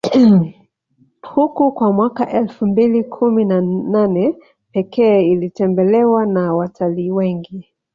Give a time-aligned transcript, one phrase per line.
[1.21, 4.35] huku kwa mwaka elfu mbili kumi na nane
[4.71, 7.69] Pekee ilitembelewa na watalii wengi